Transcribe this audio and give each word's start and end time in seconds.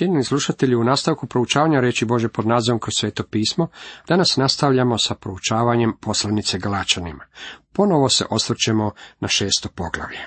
Cijenjeni 0.00 0.24
slušatelji, 0.24 0.74
u 0.74 0.84
nastavku 0.84 1.26
proučavanja 1.26 1.80
reći 1.80 2.04
Bože 2.04 2.28
pod 2.28 2.46
nazivom 2.46 2.80
kroz 2.80 2.94
sveto 2.94 3.22
pismo, 3.22 3.68
danas 4.08 4.36
nastavljamo 4.36 4.98
sa 4.98 5.14
proučavanjem 5.14 5.92
poslanice 6.00 6.58
Galačanima. 6.58 7.24
Ponovo 7.72 8.08
se 8.08 8.24
osvrćemo 8.30 8.92
na 9.20 9.28
šesto 9.28 9.68
poglavlje. 9.68 10.18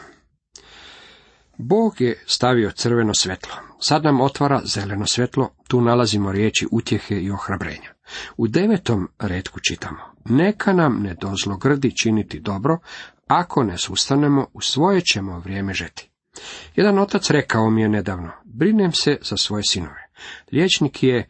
Bog 1.57 2.01
je 2.01 2.23
stavio 2.25 2.71
crveno 2.71 3.13
svjetlo. 3.13 3.53
Sad 3.79 4.03
nam 4.03 4.21
otvara 4.21 4.61
zeleno 4.65 5.05
svjetlo, 5.05 5.49
tu 5.67 5.81
nalazimo 5.81 6.31
riječi 6.31 6.67
utjehe 6.71 7.15
i 7.15 7.31
ohrabrenja. 7.31 7.93
U 8.37 8.47
devetom 8.47 9.09
redku 9.19 9.59
čitamo. 9.59 9.99
Neka 10.25 10.73
nam 10.73 10.99
ne 11.01 11.15
dozlogrdi 11.21 11.97
činiti 11.97 12.39
dobro, 12.39 12.77
ako 13.27 13.63
ne 13.63 13.77
sustanemo, 13.77 14.47
u 14.53 14.61
svoje 14.61 15.01
ćemo 15.01 15.39
vrijeme 15.39 15.73
žeti. 15.73 16.12
Jedan 16.75 16.99
otac 16.99 17.29
rekao 17.29 17.69
mi 17.69 17.81
je 17.81 17.89
nedavno, 17.89 18.31
brinem 18.43 18.91
se 18.91 19.17
za 19.21 19.37
svoje 19.37 19.63
sinove. 19.63 20.09
Liječnik 20.51 21.03
je 21.03 21.27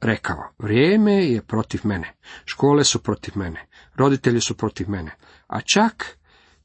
rekao, 0.00 0.54
vrijeme 0.58 1.12
je 1.12 1.42
protiv 1.42 1.80
mene, 1.84 2.12
škole 2.44 2.84
su 2.84 3.02
protiv 3.02 3.34
mene, 3.36 3.66
roditelji 3.94 4.40
su 4.40 4.56
protiv 4.56 4.90
mene, 4.90 5.10
a 5.46 5.60
čak 5.60 6.18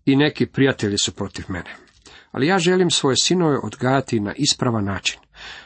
i 0.06 0.16
neki 0.16 0.46
prijatelji 0.46 0.98
su 0.98 1.12
protiv 1.12 1.46
mene. 1.50 1.76
Ali 2.32 2.48
ja 2.48 2.60
želim 2.60 2.90
svoje 2.90 3.16
sinove 3.22 3.58
odgajati 3.64 4.20
na 4.20 4.34
ispravan 4.38 4.86
način. 4.86 5.20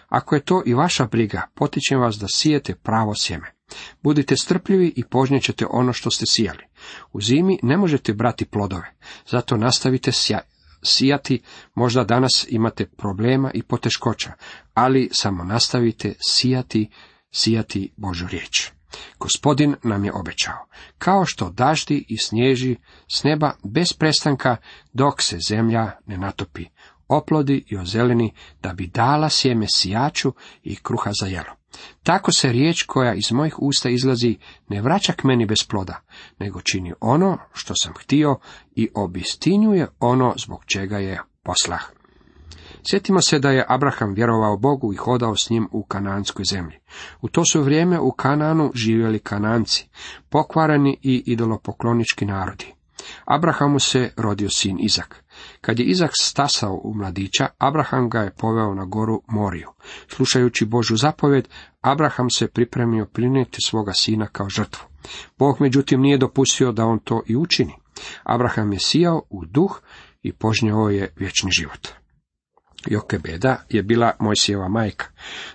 Ako 0.09 0.35
je 0.35 0.41
to 0.41 0.63
i 0.65 0.73
vaša 0.73 1.05
briga, 1.05 1.47
potičem 1.55 1.99
vas 1.99 2.15
da 2.15 2.27
sijete 2.27 2.75
pravo 2.75 3.15
sjeme. 3.15 3.51
Budite 4.01 4.35
strpljivi 4.35 4.93
i 4.95 5.03
požnjećete 5.03 5.65
ono 5.69 5.93
što 5.93 6.11
ste 6.11 6.25
sijali. 6.25 6.63
U 7.13 7.21
zimi 7.21 7.59
ne 7.63 7.77
možete 7.77 8.13
brati 8.13 8.45
plodove, 8.45 8.93
zato 9.27 9.57
nastavite 9.57 10.11
sijati, 10.83 11.41
možda 11.75 12.03
danas 12.03 12.45
imate 12.49 12.85
problema 12.85 13.51
i 13.53 13.63
poteškoća, 13.63 14.31
ali 14.73 15.09
samo 15.11 15.43
nastavite 15.43 16.13
sijati, 16.19 16.89
sijati 17.31 17.93
Božu 17.97 18.27
riječ. 18.27 18.71
Gospodin 19.19 19.75
nam 19.83 20.05
je 20.05 20.13
obećao, 20.13 20.67
kao 20.97 21.25
što 21.25 21.49
daždi 21.49 22.05
i 22.09 22.17
snježi 22.17 22.75
s 23.07 23.23
neba 23.23 23.51
bez 23.63 23.93
prestanka 23.93 24.57
dok 24.93 25.21
se 25.21 25.37
zemlja 25.47 25.91
ne 26.05 26.17
natopi, 26.17 26.65
oplodi 27.07 27.63
i 27.67 27.77
ozeleni 27.77 28.33
da 28.61 28.73
bi 28.73 28.87
dala 28.87 29.29
sjeme 29.29 29.65
sijaču 29.69 30.33
i 30.63 30.75
kruha 30.75 31.11
za 31.21 31.27
jelo. 31.27 31.60
Tako 32.03 32.31
se 32.31 32.51
riječ 32.51 32.83
koja 32.83 33.13
iz 33.13 33.31
mojih 33.31 33.55
usta 33.59 33.89
izlazi 33.89 34.37
ne 34.67 34.81
vraća 34.81 35.13
k 35.13 35.23
meni 35.23 35.45
bez 35.45 35.63
ploda, 35.63 36.01
nego 36.39 36.61
čini 36.61 36.93
ono 36.99 37.37
što 37.53 37.73
sam 37.75 37.93
htio 37.93 38.39
i 38.75 38.89
obistinjuje 38.95 39.87
ono 39.99 40.33
zbog 40.37 40.65
čega 40.65 40.97
je 40.97 41.21
poslah. 41.43 41.81
Sjetimo 42.89 43.21
se 43.21 43.39
da 43.39 43.51
je 43.51 43.65
Abraham 43.67 44.13
vjerovao 44.13 44.57
Bogu 44.57 44.93
i 44.93 44.95
hodao 44.95 45.35
s 45.35 45.49
njim 45.49 45.67
u 45.71 45.83
kananskoj 45.83 46.45
zemlji. 46.45 46.77
U 47.21 47.29
to 47.29 47.45
su 47.45 47.61
vrijeme 47.61 47.99
u 47.99 48.11
Kananu 48.11 48.71
živjeli 48.75 49.19
kananci, 49.19 49.87
pokvareni 50.29 50.97
i 51.01 51.23
idolopoklonički 51.25 52.25
narodi. 52.25 52.73
Abrahamu 53.25 53.79
se 53.79 54.13
rodio 54.17 54.49
sin 54.49 54.77
Izak. 54.79 55.23
Kad 55.61 55.79
je 55.79 55.85
Izak 55.85 56.11
stasao 56.21 56.81
u 56.83 56.93
mladića, 56.93 57.47
Abraham 57.57 58.09
ga 58.09 58.19
je 58.19 58.31
poveo 58.31 58.73
na 58.73 58.85
goru 58.85 59.21
Moriju. 59.27 59.69
Slušajući 60.07 60.65
Božu 60.65 60.95
zapovjed, 60.95 61.47
Abraham 61.81 62.29
se 62.29 62.47
pripremio 62.47 63.05
prinijeti 63.05 63.57
svoga 63.61 63.93
sina 63.93 64.27
kao 64.27 64.49
žrtvu. 64.49 64.83
Bog 65.37 65.57
međutim 65.59 66.01
nije 66.01 66.17
dopustio 66.17 66.71
da 66.71 66.85
on 66.85 66.99
to 66.99 67.21
i 67.27 67.35
učini. 67.35 67.73
Abraham 68.23 68.73
je 68.73 68.79
sijao 68.79 69.21
u 69.29 69.45
duh 69.45 69.81
i 70.21 70.33
požnjao 70.33 70.89
je 70.89 71.13
vječni 71.15 71.51
život. 71.51 71.87
Jokebeda 72.85 73.63
je 73.69 73.83
bila 73.83 74.11
Mojsijeva 74.19 74.67
majka. 74.67 75.05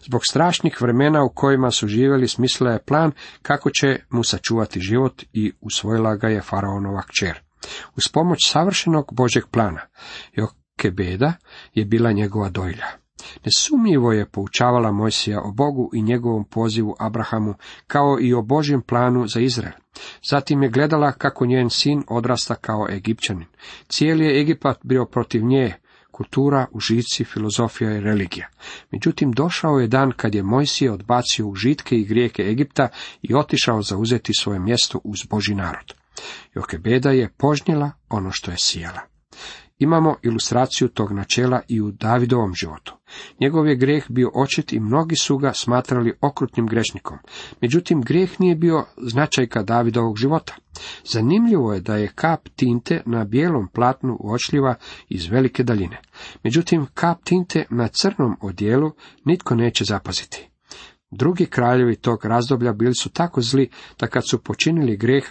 Zbog 0.02 0.20
strašnih 0.30 0.80
vremena 0.80 1.24
u 1.24 1.32
kojima 1.34 1.70
su 1.70 1.88
živjeli 1.88 2.28
smislila 2.28 2.72
je 2.72 2.82
plan 2.82 3.12
kako 3.42 3.70
će 3.70 4.00
mu 4.10 4.24
sačuvati 4.24 4.80
život 4.80 5.22
i 5.32 5.52
usvojila 5.60 6.16
ga 6.16 6.28
je 6.28 6.40
faraonova 6.40 7.02
kćer. 7.02 7.45
Uz 7.96 8.08
pomoć 8.08 8.38
savršenog 8.46 9.08
Božeg 9.12 9.44
plana, 9.50 9.80
Jokebeda 10.32 11.32
je 11.74 11.84
bila 11.84 12.12
njegova 12.12 12.48
dojlja. 12.48 12.86
Nesumnjivo 13.44 14.12
je 14.12 14.27
poučavala 14.27 14.92
Mojsija 14.92 15.40
o 15.42 15.52
Bogu 15.52 15.90
i 15.94 16.02
njegovom 16.02 16.44
pozivu 16.44 16.96
Abrahamu, 16.98 17.54
kao 17.86 18.18
i 18.20 18.34
o 18.34 18.42
Božjem 18.42 18.82
planu 18.82 19.27
za 19.27 19.40
Izrael. 19.40 19.74
Zatim 20.30 20.62
je 20.62 20.68
gledala 20.68 21.12
kako 21.12 21.46
njen 21.46 21.70
sin 21.70 22.02
odrasta 22.08 22.54
kao 22.54 22.86
Egipćanin. 22.90 23.46
Cijeli 23.88 24.24
je 24.24 24.40
Egipat 24.40 24.78
bio 24.83 25.04
protiv 25.04 25.44
nje, 25.44 25.74
kultura, 26.10 26.66
užici, 26.72 27.24
filozofija 27.24 27.96
i 27.96 28.00
religija. 28.00 28.48
Međutim, 28.90 29.33
došao 29.33 29.78
je 29.78 29.88
dan 29.88 30.12
kad 30.16 30.34
je 30.34 30.42
Mojsije 30.42 30.92
odbacio 30.92 31.46
užitke 31.46 31.96
i 31.96 32.04
grijeke 32.04 32.42
Egipta 32.42 32.88
i 33.22 33.34
otišao 33.34 33.83
zauzeti 33.83 34.33
svoje 34.34 34.58
mjesto 34.58 35.00
uz 35.04 35.18
Boži 35.30 35.54
narod. 35.54 35.94
Jokebeda 36.54 37.10
je 37.10 37.32
požnjela 37.36 37.90
ono 38.08 38.30
što 38.30 38.50
je 38.50 38.56
sijala. 38.60 39.00
Imamo 39.78 40.16
ilustraciju 40.22 40.88
tog 40.88 41.12
načela 41.12 41.60
i 41.68 41.80
u 41.80 41.90
Davidovom 41.90 42.54
životu. 42.54 42.94
Njegov 43.40 43.68
je 43.68 43.77
grijeh 43.77 44.04
bio 44.08 44.30
očit 44.34 44.72
i 44.72 44.80
mnogi 44.80 45.16
su 45.16 45.38
ga 45.38 45.52
smatrali 45.52 46.14
okrutnim 46.20 46.66
grešnikom. 46.66 47.18
Međutim, 47.60 48.02
grijeh 48.02 48.40
nije 48.40 48.54
bio 48.54 48.84
značajka 48.96 49.62
Davidovog 49.62 50.16
života. 50.16 50.54
Zanimljivo 51.04 51.72
je 51.72 51.80
da 51.80 51.96
je 51.96 52.12
kap 52.14 52.48
tinte 52.48 53.02
na 53.06 53.24
bijelom 53.24 53.68
platnu 53.68 54.16
uočljiva 54.20 54.74
iz 55.08 55.27
velike 55.27 55.62
daljine. 55.62 56.00
Međutim, 56.42 56.86
kap 56.94 57.24
tinte 57.24 57.64
na 57.70 57.88
crnom 57.88 58.36
odijelu 58.40 58.92
nitko 59.24 59.54
neće 59.54 59.84
zapaziti. 59.84 60.48
Drugi 61.10 61.46
kraljevi 61.46 61.96
tog 61.96 62.24
razdoblja 62.24 62.72
bili 62.72 62.94
su 62.94 63.08
tako 63.08 63.40
zli 63.40 63.70
da 63.98 64.06
kad 64.06 64.28
su 64.28 64.42
počinili 64.42 64.96
grijeh 64.96 65.30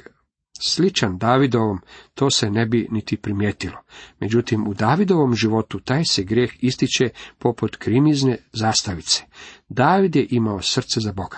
sličan 0.60 1.18
Davidovom, 1.18 1.80
to 2.14 2.30
se 2.30 2.50
ne 2.50 2.66
bi 2.66 2.88
niti 2.92 3.18
primijetilo. 3.18 3.78
Međutim, 4.20 4.68
u 4.68 4.74
Davidovom 4.74 5.36
životu 5.36 5.80
taj 5.80 6.06
se 6.06 6.24
grijeh 6.24 6.52
ističe 6.60 7.10
poput 7.40 7.76
krimizne 7.76 8.38
zastavice. 8.54 9.24
David 9.70 10.16
je 10.16 10.28
imao 10.30 10.62
srce 10.62 11.00
za 11.00 11.12
Boga. 11.12 11.38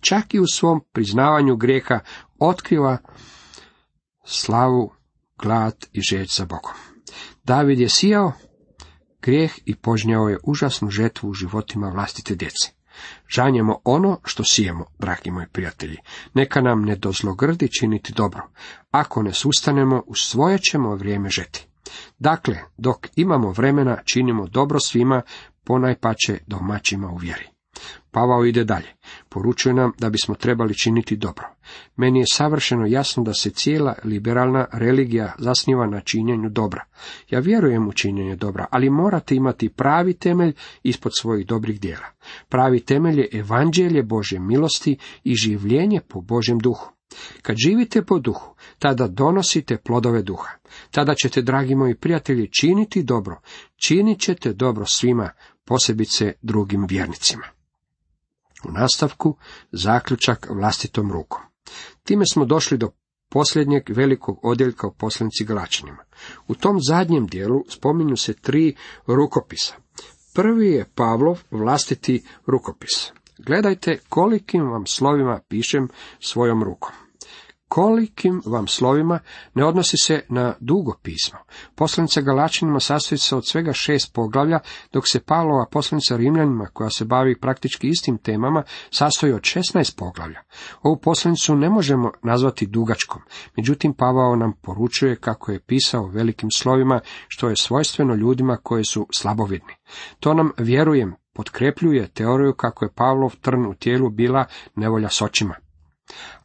Čak 0.00 0.34
i 0.34 0.40
u 0.40 0.46
svom 0.46 0.80
priznavanju 0.92 1.56
grijeha 1.56 2.00
otkriva 2.38 2.98
slavu, 4.24 4.92
glad 5.38 5.86
i 5.92 6.00
žeć 6.00 6.36
za 6.36 6.44
Bogom. 6.44 6.74
David 7.44 7.80
je 7.80 7.88
sijao 7.88 8.32
grijeh 9.22 9.52
i 9.64 9.74
požnjao 9.74 10.28
je 10.28 10.38
užasnu 10.44 10.90
žetvu 10.90 11.28
u 11.28 11.34
životima 11.34 11.88
vlastite 11.88 12.34
djece. 12.34 12.81
Žanjemo 13.28 13.78
ono 13.84 14.20
što 14.24 14.44
sijemo, 14.44 14.84
dragi 14.98 15.30
moji 15.30 15.46
prijatelji. 15.52 15.96
Neka 16.34 16.60
nam 16.60 16.82
ne 16.82 16.96
dozlogrdi 16.96 17.68
činiti 17.68 18.12
dobro. 18.12 18.42
Ako 18.90 19.22
ne 19.22 19.32
sustanemo, 19.32 20.02
u 20.06 20.14
svoje 20.14 20.58
ćemo 20.58 20.94
vrijeme 20.94 21.28
žeti. 21.28 21.66
Dakle, 22.18 22.58
dok 22.76 23.08
imamo 23.16 23.50
vremena, 23.50 23.98
činimo 24.04 24.46
dobro 24.46 24.80
svima, 24.80 25.22
ponajpače 25.64 26.38
domaćima 26.46 27.10
u 27.10 27.16
vjeri. 27.16 27.51
Pavao 28.12 28.44
ide 28.44 28.64
dalje. 28.64 28.88
Poručuje 29.28 29.74
nam 29.74 29.92
da 29.98 30.10
bismo 30.10 30.34
trebali 30.34 30.74
činiti 30.74 31.16
dobro. 31.16 31.46
Meni 31.96 32.18
je 32.18 32.24
savršeno 32.32 32.86
jasno 32.86 33.22
da 33.22 33.34
se 33.34 33.50
cijela 33.50 33.94
liberalna 34.04 34.66
religija 34.72 35.34
zasniva 35.38 35.86
na 35.86 36.00
činjenju 36.00 36.48
dobra. 36.50 36.84
Ja 37.30 37.40
vjerujem 37.40 37.88
u 37.88 37.92
činjenje 37.92 38.36
dobra, 38.36 38.66
ali 38.70 38.90
morate 38.90 39.34
imati 39.34 39.68
pravi 39.68 40.14
temelj 40.14 40.52
ispod 40.82 41.12
svojih 41.20 41.46
dobrih 41.46 41.80
djela. 41.80 42.06
Pravi 42.48 42.80
temelj 42.80 43.20
je 43.20 43.28
evanđelje 43.32 44.02
Božje 44.02 44.40
milosti 44.40 44.98
i 45.24 45.34
življenje 45.34 46.00
po 46.08 46.20
Božjem 46.20 46.58
duhu. 46.58 46.92
Kad 47.42 47.56
živite 47.56 48.04
po 48.04 48.18
duhu, 48.18 48.54
tada 48.78 49.08
donosite 49.08 49.76
plodove 49.76 50.22
duha. 50.22 50.50
Tada 50.90 51.14
ćete, 51.14 51.42
dragi 51.42 51.74
moji 51.74 51.94
prijatelji, 51.94 52.50
činiti 52.60 53.02
dobro. 53.02 53.40
Činit 53.76 54.20
ćete 54.20 54.52
dobro 54.52 54.86
svima, 54.86 55.30
posebice 55.64 56.32
drugim 56.42 56.86
vjernicima. 56.86 57.61
U 58.68 58.72
nastavku 58.72 59.36
zaključak 59.72 60.46
vlastitom 60.50 61.12
rukom. 61.12 61.40
Time 62.02 62.24
smo 62.32 62.44
došli 62.44 62.78
do 62.78 62.90
posljednjeg 63.30 63.82
velikog 63.88 64.38
odjeljka 64.42 64.86
u 64.86 64.94
poslanici 64.94 65.44
Galačanima. 65.44 66.04
U 66.48 66.54
tom 66.54 66.80
zadnjem 66.80 67.26
dijelu 67.26 67.64
spominju 67.68 68.16
se 68.16 68.34
tri 68.34 68.76
rukopisa. 69.06 69.74
Prvi 70.34 70.70
je 70.70 70.90
Pavlov 70.94 71.42
vlastiti 71.50 72.24
rukopis. 72.46 73.12
Gledajte 73.38 73.98
kolikim 74.08 74.62
vam 74.62 74.86
slovima 74.86 75.40
pišem 75.48 75.88
svojom 76.20 76.64
rukom 76.64 77.01
kolikim 77.72 78.42
vam 78.46 78.66
slovima 78.66 79.18
ne 79.54 79.64
odnosi 79.64 79.96
se 79.96 80.24
na 80.28 80.54
dugo 80.60 80.92
pismo. 81.02 81.38
Poslanica 81.74 82.20
Galačanima 82.20 82.80
sastoji 82.80 83.18
se 83.18 83.36
od 83.36 83.46
svega 83.46 83.72
šest 83.72 84.14
poglavlja, 84.14 84.58
dok 84.92 85.08
se 85.08 85.20
Pavlova 85.20 85.66
poslanica 85.70 86.16
Rimljanima, 86.16 86.66
koja 86.72 86.90
se 86.90 87.04
bavi 87.04 87.40
praktički 87.40 87.88
istim 87.88 88.18
temama, 88.18 88.62
sastoji 88.90 89.32
od 89.32 89.42
šesnaest 89.42 89.96
poglavlja. 89.96 90.40
Ovu 90.82 90.96
poslanicu 90.96 91.56
ne 91.56 91.70
možemo 91.70 92.10
nazvati 92.22 92.66
dugačkom, 92.66 93.22
međutim 93.56 93.94
Pavao 93.94 94.36
nam 94.36 94.52
poručuje 94.62 95.16
kako 95.16 95.52
je 95.52 95.60
pisao 95.60 96.06
velikim 96.06 96.50
slovima, 96.50 97.00
što 97.28 97.48
je 97.48 97.56
svojstveno 97.56 98.14
ljudima 98.14 98.56
koji 98.62 98.84
su 98.84 99.06
slabovidni. 99.14 99.74
To 100.20 100.34
nam, 100.34 100.50
vjerujem, 100.58 101.14
potkrepljuje 101.34 102.08
teoriju 102.08 102.54
kako 102.54 102.84
je 102.84 102.92
Pavlov 102.94 103.36
trn 103.40 103.66
u 103.66 103.74
tijelu 103.74 104.10
bila 104.10 104.44
nevolja 104.76 105.08
s 105.08 105.22
očima. 105.22 105.54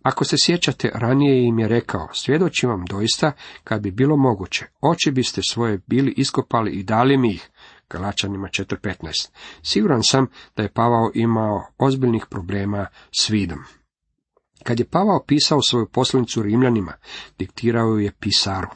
Ako 0.02 0.26
se 0.26 0.36
sjećate, 0.40 0.92
ranije 0.94 1.48
im 1.48 1.60
je 1.60 1.68
rekao, 1.68 2.08
svjedočim 2.14 2.70
vam 2.70 2.86
doista, 2.86 3.32
kad 3.64 3.82
bi 3.82 3.92
bilo 3.92 4.18
moguće, 4.18 4.66
oči 4.82 5.12
biste 5.12 5.42
svoje 5.50 5.80
bili 5.88 6.14
iskopali 6.18 6.72
i 6.72 6.84
dali 6.84 7.18
mi 7.18 7.34
ih, 7.34 7.50
Galačanima 7.90 8.48
4.15. 8.48 9.30
Siguran 9.62 10.04
sam 10.04 10.28
da 10.56 10.64
je 10.64 10.74
Pavao 10.74 11.12
imao 11.14 11.68
ozbiljnih 11.78 12.26
problema 12.30 12.88
s 13.20 13.30
vidom. 13.30 13.60
Kad 14.64 14.80
je 14.80 14.90
Pavao 14.90 15.24
pisao 15.28 15.62
svoju 15.62 15.86
poslanicu 15.86 16.44
Rimljanima, 16.44 16.94
diktirao 17.38 17.98
je 17.98 18.12
pisaru. 18.20 18.68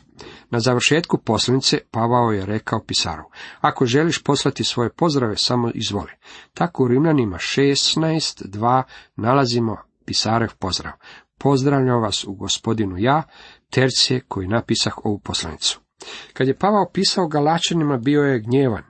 Na 0.50 0.60
završetku 0.60 1.18
poslanice 1.18 1.80
Pavao 1.92 2.32
je 2.32 2.46
rekao 2.46 2.84
pisaru, 2.84 3.24
ako 3.62 3.86
želiš 3.86 4.24
poslati 4.24 4.64
svoje 4.64 4.90
pozdrave, 4.90 5.38
samo 5.38 5.72
izvoli. 5.74 6.12
Tako 6.54 6.84
u 6.84 6.88
Rimljanima 6.88 7.38
16.2 7.38 8.84
nalazimo 9.16 9.78
pisarev 10.06 10.50
pozdrav. 10.60 10.94
Pozdravljam 11.38 12.02
vas 12.02 12.24
u 12.24 12.34
gospodinu 12.34 12.96
ja, 12.98 13.24
tercije 13.70 14.22
koji 14.28 14.48
napisah 14.48 14.94
ovu 15.04 15.20
poslanicu. 15.20 15.80
Kad 16.34 16.48
je 16.48 16.58
Pavao 16.58 16.90
pisao 16.94 17.28
Galačanima, 17.28 17.98
bio 17.98 18.22
je 18.22 18.40
gnjevan. 18.40 18.84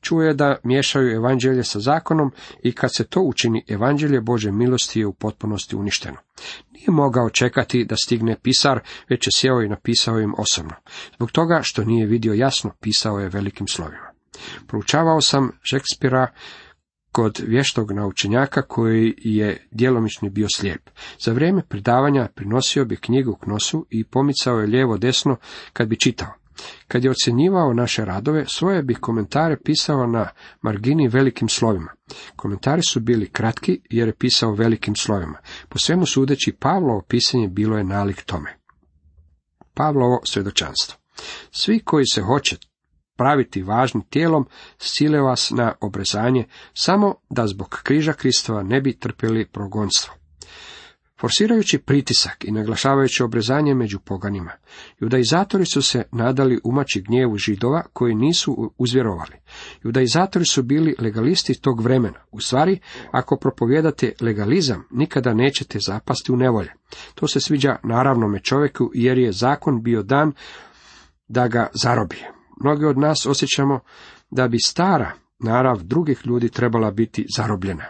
Čuje 0.00 0.34
da 0.34 0.56
miješaju 0.62 1.16
evanđelje 1.16 1.64
sa 1.64 1.80
zakonom 1.80 2.32
i 2.62 2.72
kad 2.72 2.94
se 2.94 3.04
to 3.04 3.20
učini, 3.20 3.64
evanđelje 3.68 4.20
Bože 4.20 4.52
milosti 4.52 5.00
je 5.00 5.06
u 5.06 5.12
potpunosti 5.12 5.76
uništeno. 5.76 6.16
Nije 6.70 6.86
mogao 6.88 7.30
čekati 7.30 7.84
da 7.84 7.96
stigne 7.96 8.36
pisar, 8.42 8.80
već 9.08 9.26
je 9.26 9.30
sjeo 9.32 9.62
i 9.62 9.68
napisao 9.68 10.20
im 10.20 10.34
osobno. 10.38 10.74
Zbog 11.16 11.30
toga 11.30 11.60
što 11.62 11.84
nije 11.84 12.06
vidio 12.06 12.32
jasno, 12.32 12.70
pisao 12.80 13.18
je 13.18 13.28
velikim 13.28 13.68
slovima. 13.68 14.10
Proučavao 14.66 15.20
sam 15.20 15.50
Šekspira 15.62 16.32
kod 17.14 17.40
vještog 17.46 17.92
naučenjaka 17.92 18.62
koji 18.62 19.14
je 19.18 19.66
djelomično 19.70 20.30
bio 20.30 20.46
slijep. 20.54 20.90
Za 21.18 21.32
vrijeme 21.32 21.62
predavanja 21.68 22.28
prinosio 22.34 22.84
bi 22.84 22.96
knjigu 22.96 23.36
k 23.36 23.46
nosu 23.46 23.86
i 23.90 24.04
pomicao 24.04 24.60
je 24.60 24.66
lijevo 24.66 24.98
desno 24.98 25.36
kad 25.72 25.88
bi 25.88 25.96
čitao. 25.96 26.34
Kad 26.88 27.04
je 27.04 27.10
ocjenjivao 27.10 27.74
naše 27.74 28.04
radove, 28.04 28.44
svoje 28.48 28.82
bih 28.82 28.98
komentare 29.00 29.56
pisao 29.64 30.06
na 30.06 30.28
margini 30.62 31.08
velikim 31.08 31.48
slovima. 31.48 31.92
Komentari 32.36 32.82
su 32.82 33.00
bili 33.00 33.28
kratki 33.28 33.80
jer 33.90 34.08
je 34.08 34.14
pisao 34.14 34.52
velikim 34.52 34.96
slovima. 34.96 35.38
Po 35.68 35.78
svemu 35.78 36.06
sudeći, 36.06 36.56
Pavlovo 36.60 37.02
pisanje 37.08 37.48
bilo 37.48 37.78
je 37.78 37.84
nalik 37.84 38.22
tome. 38.22 38.58
Pavlovo 39.74 40.20
svjedočanstvo. 40.24 40.98
Svi 41.50 41.80
koji 41.84 42.04
se 42.06 42.22
hoće 42.22 42.56
praviti 43.16 43.62
važnim 43.62 44.04
tijelom, 44.10 44.46
sile 44.78 45.20
vas 45.20 45.50
na 45.50 45.72
obrezanje, 45.80 46.44
samo 46.74 47.14
da 47.30 47.46
zbog 47.46 47.80
križa 47.82 48.12
Kristova 48.12 48.62
ne 48.62 48.80
bi 48.80 48.98
trpjeli 48.98 49.46
progonstvo. 49.46 50.14
Forsirajući 51.20 51.78
pritisak 51.78 52.44
i 52.44 52.52
naglašavajući 52.52 53.22
obrezanje 53.22 53.74
među 53.74 53.98
poganima, 53.98 54.52
judaizatori 55.00 55.66
su 55.66 55.82
se 55.82 56.02
nadali 56.12 56.60
umaći 56.64 57.02
gnjevu 57.02 57.36
židova 57.36 57.82
koji 57.92 58.14
nisu 58.14 58.72
uzvjerovali. 58.78 59.36
Judaizatori 59.82 60.44
su 60.44 60.62
bili 60.62 60.94
legalisti 60.98 61.60
tog 61.60 61.80
vremena. 61.80 62.18
U 62.30 62.40
stvari, 62.40 62.78
ako 63.10 63.36
propovjedate 63.36 64.12
legalizam, 64.20 64.84
nikada 64.90 65.34
nećete 65.34 65.78
zapasti 65.86 66.32
u 66.32 66.36
nevolje. 66.36 66.72
To 67.14 67.28
se 67.28 67.40
sviđa 67.40 67.76
naravnome 67.82 68.40
čovjeku 68.40 68.90
jer 68.94 69.18
je 69.18 69.32
zakon 69.32 69.82
bio 69.82 70.02
dan 70.02 70.32
da 71.28 71.48
ga 71.48 71.68
zarobi. 71.74 72.16
Mnogi 72.60 72.84
od 72.84 72.98
nas 72.98 73.26
osjećamo 73.26 73.80
da 74.30 74.48
bi 74.48 74.58
stara 74.58 75.12
narav 75.38 75.82
drugih 75.82 76.20
ljudi 76.24 76.48
trebala 76.48 76.90
biti 76.90 77.26
zarobljena. 77.36 77.84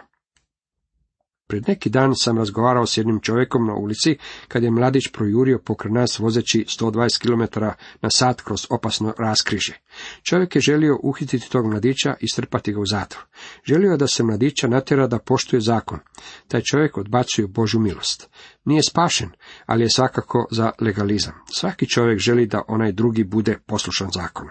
Pred 1.47 1.63
neki 1.67 1.89
dan 1.89 2.13
sam 2.15 2.37
razgovarao 2.37 2.85
s 2.85 2.97
jednim 2.97 3.19
čovjekom 3.19 3.67
na 3.67 3.73
ulici 3.73 4.17
kad 4.47 4.63
je 4.63 4.71
mladić 4.71 5.07
projurio 5.07 5.59
pokraj 5.65 5.91
nas 5.91 6.19
vozeći 6.19 6.65
120 6.79 7.21
km 7.21 7.59
na 8.01 8.09
sat 8.09 8.41
kroz 8.41 8.67
opasno 8.69 9.13
raskriže. 9.19 9.79
Čovjek 10.23 10.55
je 10.55 10.61
želio 10.61 10.99
uhititi 11.03 11.49
tog 11.49 11.65
mladića 11.65 12.15
i 12.19 12.27
strpati 12.27 12.73
ga 12.73 12.79
u 12.79 12.85
zatvor. 12.85 13.23
Želio 13.63 13.91
je 13.91 13.97
da 13.97 14.07
se 14.07 14.23
mladića 14.23 14.67
natjera 14.67 15.07
da 15.07 15.19
poštuje 15.19 15.61
zakon. 15.61 15.99
Taj 16.47 16.61
čovjek 16.61 16.97
odbacuje 16.97 17.47
Božu 17.47 17.79
milost. 17.79 18.29
Nije 18.65 18.81
spašen, 18.89 19.29
ali 19.65 19.83
je 19.83 19.89
svakako 19.89 20.47
za 20.51 20.71
legalizam. 20.81 21.33
Svaki 21.53 21.89
čovjek 21.89 22.19
želi 22.19 22.47
da 22.47 22.61
onaj 22.67 22.91
drugi 22.91 23.23
bude 23.23 23.57
poslušan 23.65 24.09
zakonu. 24.13 24.49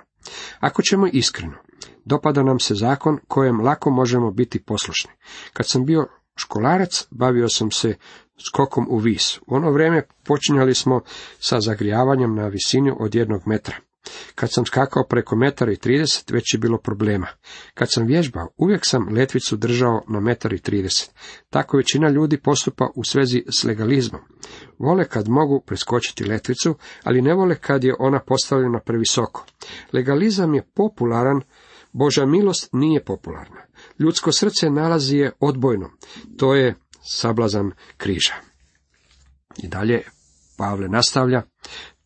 Ako 0.61 0.83
ćemo 0.83 1.07
iskreno, 1.13 1.57
dopada 2.05 2.43
nam 2.43 2.61
se 2.61 2.75
zakon 2.75 3.19
kojem 3.29 3.61
lako 3.61 3.91
možemo 3.91 4.31
biti 4.31 4.63
poslušni. 4.63 5.11
Kad 5.53 5.69
sam 5.69 5.85
bio 5.85 6.09
školarac, 6.37 7.07
bavio 7.11 7.49
sam 7.49 7.71
se 7.71 7.95
skokom 8.49 8.87
u 8.91 8.99
vis. 8.99 9.39
U 9.39 9.43
ono 9.47 9.71
vrijeme 9.71 10.03
počinjali 10.25 10.75
smo 10.75 11.01
sa 11.39 11.61
zagrijavanjem 11.61 12.35
na 12.35 12.49
visini 12.49 12.93
od 13.01 13.15
jednog 13.15 13.43
metra. 13.47 13.77
Kad 14.35 14.53
sam 14.53 14.67
skakao 14.67 15.05
preko 15.05 15.37
metara 15.37 15.73
i 15.73 15.77
trideset, 15.77 16.31
već 16.31 16.55
je 16.55 16.59
bilo 16.59 16.79
problema. 16.79 17.27
Kad 17.75 17.93
sam 17.93 18.07
vježbao, 18.07 18.49
uvijek 18.57 18.87
sam 18.87 19.09
letvicu 19.09 19.57
držao 19.57 20.03
na 20.09 20.21
metar 20.21 20.53
i 20.53 20.59
trideset. 20.59 21.11
Tako 21.51 21.77
većina 21.77 22.09
ljudi 22.09 22.41
postupa 22.41 22.89
u 22.95 23.05
svezi 23.05 23.45
s 23.49 23.65
legalizmom. 23.65 24.21
Vole 24.79 25.05
kad 25.05 25.29
mogu 25.29 25.63
preskočiti 25.67 26.25
letvicu, 26.25 26.75
ali 27.03 27.23
ne 27.23 27.35
vole 27.35 27.55
kad 27.55 27.85
je 27.85 27.95
ona 27.99 28.21
postavljena 28.27 28.81
previsoko. 28.81 29.47
Legalizam 29.93 30.55
je 30.55 30.63
popularan, 30.75 31.41
Boža 31.95 32.27
milost 32.27 32.69
nije 32.73 33.05
popularna. 33.05 33.61
Ljudsko 33.99 34.33
srce 34.33 34.71
nalazi 34.71 35.17
je 35.17 35.33
odbojno. 35.41 35.91
To 36.39 36.55
je 36.55 36.75
sablazan 37.03 37.73
križa. 37.97 38.35
I 39.63 39.69
dalje 39.69 40.03
Pavle 40.57 40.89
nastavlja, 40.89 41.43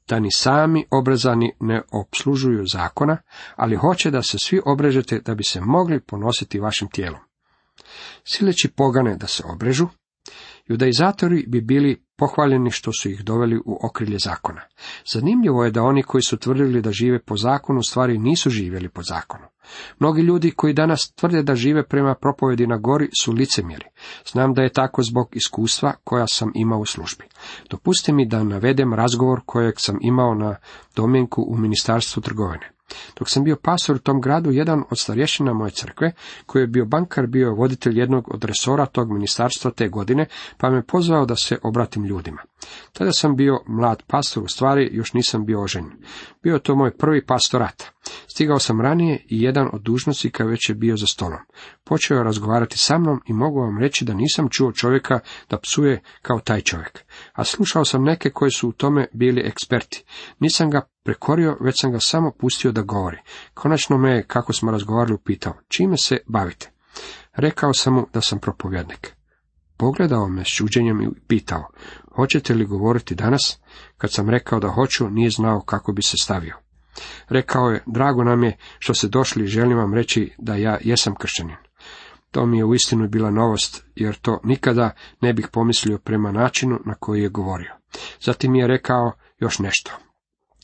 da 0.09 0.21
ni 0.21 0.29
sami 0.37 0.87
obrezani 0.91 1.53
ne 1.61 1.83
obslužuju 1.93 2.67
zakona, 2.67 3.17
ali 3.57 3.77
hoće 3.77 4.11
da 4.11 4.23
se 4.23 4.39
svi 4.39 4.61
obrežete 4.65 5.21
da 5.21 5.35
bi 5.35 5.45
se 5.45 5.61
mogli 5.61 6.01
ponositi 6.01 6.61
vašim 6.61 6.89
tijelom. 6.89 7.21
Sileći 8.25 8.69
pogane 8.77 9.17
da 9.17 9.27
se 9.27 9.43
obrežu, 9.47 9.89
judaizatori 10.67 11.45
bi 11.49 11.61
bili 11.61 12.08
pohvaljeni 12.19 12.71
što 12.71 12.93
su 12.93 13.11
ih 13.11 13.25
doveli 13.25 13.57
u 13.57 13.79
okrilje 13.83 14.19
zakona. 14.19 14.61
Zanimljivo 15.13 15.65
je 15.65 15.71
da 15.71 15.83
oni 15.83 16.03
koji 16.03 16.23
su 16.23 16.37
tvrdili 16.37 16.83
da 16.83 16.93
žive 16.93 17.19
po 17.19 17.37
zakonu, 17.37 17.83
stvari 17.83 18.19
nisu 18.19 18.51
živjeli 18.51 18.89
po 18.89 19.03
zakonu. 19.03 19.45
Mnogi 19.99 20.23
ljudi 20.23 20.51
koji 20.51 20.75
danas 20.75 21.13
tvrde 21.15 21.43
da 21.43 21.55
žive 21.55 21.83
prema 21.89 22.15
propovedi 22.15 22.67
na 22.67 22.77
gori 22.77 23.09
su 23.23 23.33
licemjeri. 23.33 23.87
Znam 24.33 24.55
da 24.55 24.63
je 24.63 24.73
tako 24.73 25.03
zbog 25.03 25.29
iskustva 25.33 25.95
koja 26.05 26.27
sam 26.27 26.53
imao 26.55 26.81
u 26.81 26.87
službi. 26.87 27.25
Dopustite 27.71 28.13
mi 28.13 28.27
da 28.27 28.45
navedem 28.45 28.95
razgovor 28.95 29.41
kojeg 29.47 29.75
sam 29.77 29.99
imao 30.01 30.35
na 30.35 30.57
domjenku 30.97 31.43
u 31.43 31.57
Ministarstvu 31.57 32.23
trgovine. 32.23 32.78
Dok 33.19 33.31
sam 33.31 33.45
bio 33.45 33.57
pastor 33.57 33.97
u 33.97 33.99
tom 33.99 34.21
gradu, 34.21 34.51
jedan 34.51 34.83
od 34.91 34.99
starješina 34.99 35.53
moje 35.53 35.71
crkve, 35.71 36.13
koji 36.47 36.63
je 36.63 36.67
bio 36.67 36.85
bankar, 36.85 37.27
bio 37.27 37.55
voditelj 37.55 37.99
jednog 37.99 38.35
od 38.35 38.45
resora 38.45 38.87
tog 38.87 39.13
ministarstva 39.13 39.71
te 39.71 39.89
godine, 39.89 40.27
pa 40.57 40.71
me 40.71 40.83
pozvao 40.83 41.27
da 41.27 41.37
se 41.37 41.59
obratim 41.63 42.05
ljudima. 42.05 42.43
Tada 42.93 43.13
sam 43.13 43.37
bio 43.37 43.61
mlad 43.67 44.03
pastor, 44.07 44.43
u 44.43 44.49
stvari 44.49 44.91
još 44.93 45.13
nisam 45.13 45.47
bio 45.47 45.63
oženjen. 45.63 45.93
Bio 46.43 46.55
je 46.55 46.63
to 46.63 46.77
moj 46.77 46.97
prvi 46.97 47.27
pastorat. 47.27 47.85
Stigao 48.27 48.59
sam 48.59 48.81
ranije 48.81 49.25
i 49.29 49.43
jedan 49.43 49.69
od 49.73 49.83
dužnosnika 49.83 50.45
već 50.45 50.69
je 50.69 50.75
bio 50.75 50.97
za 50.97 51.07
stolom. 51.07 51.39
Počeo 51.85 52.17
je 52.17 52.25
razgovarati 52.25 52.79
sa 52.79 52.99
mnom 52.99 53.21
i 53.27 53.33
mogu 53.33 53.61
vam 53.61 53.79
reći 53.79 54.05
da 54.05 54.15
nisam 54.15 54.49
čuo 54.51 54.73
čovjeka 54.73 55.21
da 55.51 55.59
psuje 55.59 56.03
kao 56.23 56.41
taj 56.41 56.61
čovjek. 56.61 57.05
A 57.39 57.45
slušao 57.45 57.85
sam 57.85 58.05
neke 58.05 58.31
koji 58.31 58.51
su 58.51 58.69
u 58.69 58.73
tome 58.73 59.07
bili 59.13 59.41
eksperti. 59.41 60.05
Nisam 60.39 60.71
ga 60.71 60.89
prekorio, 61.05 61.57
već 61.61 61.75
sam 61.81 61.93
ga 61.93 62.01
samo 62.01 62.33
pustio 62.39 62.73
da 62.73 62.83
govori. 62.83 63.19
Konačno 63.55 63.99
me 63.99 64.11
je, 64.11 64.27
kako 64.27 64.53
smo 64.53 64.71
razgovarali, 64.71 65.15
upitao, 65.15 65.55
čime 65.69 65.97
se 65.97 66.19
bavite? 66.27 66.71
Rekao 67.35 67.75
sam 67.75 67.95
mu 67.95 68.07
da 68.13 68.21
sam 68.21 68.39
propovjednik. 68.39 69.15
Pogledao 69.77 70.29
me 70.29 70.45
s 70.45 70.49
čuđenjem 70.49 71.03
i 71.03 71.09
pitao, 71.29 71.69
hoćete 72.15 72.55
li 72.55 72.67
govoriti 72.67 73.15
danas? 73.15 73.59
Kad 73.97 74.13
sam 74.13 74.31
rekao 74.31 74.61
da 74.61 74.69
hoću, 74.69 75.11
nije 75.11 75.31
znao 75.31 75.61
kako 75.61 75.93
bi 75.93 76.03
se 76.03 76.17
stavio. 76.23 76.57
Rekao 77.29 77.71
je, 77.71 77.83
drago 77.87 78.25
nam 78.25 78.45
je 78.45 78.57
što 78.79 78.95
ste 78.95 79.09
došli 79.09 79.45
i 79.45 79.49
želim 79.49 79.79
vam 79.79 79.95
reći 79.95 80.33
da 80.39 80.55
ja 80.55 80.79
jesam 80.81 81.15
kršćanin. 81.15 81.68
To 82.31 82.47
mi 82.47 82.59
je 82.59 82.65
uistinu 82.65 83.09
bila 83.09 83.31
novost, 83.31 83.85
jer 83.95 84.15
to 84.15 84.41
nikada 84.45 84.91
ne 85.21 85.33
bih 85.33 85.49
pomislio 85.53 85.99
prema 85.99 86.33
načinu 86.33 86.81
na 86.87 86.95
koji 86.95 87.23
je 87.23 87.29
govorio. 87.29 87.75
Zatim 88.21 88.55
je 88.55 88.67
rekao 88.67 89.13
još 89.39 89.59
nešto. 89.59 89.93